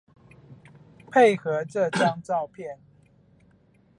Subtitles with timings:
[1.11, 2.79] 配合這張照片